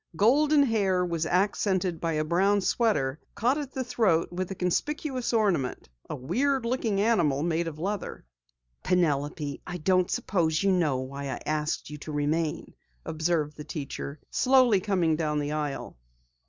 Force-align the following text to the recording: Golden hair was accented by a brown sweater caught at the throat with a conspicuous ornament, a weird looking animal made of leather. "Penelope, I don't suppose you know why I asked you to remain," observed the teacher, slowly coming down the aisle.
Golden 0.15 0.63
hair 0.63 1.05
was 1.05 1.27
accented 1.27 2.01
by 2.01 2.13
a 2.13 2.23
brown 2.23 2.61
sweater 2.61 3.19
caught 3.35 3.59
at 3.59 3.71
the 3.73 3.83
throat 3.83 4.31
with 4.33 4.49
a 4.49 4.55
conspicuous 4.55 5.31
ornament, 5.31 5.89
a 6.09 6.15
weird 6.15 6.65
looking 6.65 6.99
animal 6.99 7.43
made 7.43 7.67
of 7.67 7.77
leather. 7.77 8.25
"Penelope, 8.81 9.61
I 9.67 9.77
don't 9.77 10.09
suppose 10.09 10.63
you 10.63 10.71
know 10.71 10.97
why 11.01 11.25
I 11.29 11.39
asked 11.45 11.91
you 11.91 11.99
to 11.99 12.11
remain," 12.11 12.73
observed 13.05 13.55
the 13.57 13.63
teacher, 13.63 14.19
slowly 14.31 14.79
coming 14.79 15.17
down 15.17 15.37
the 15.37 15.51
aisle. 15.51 15.99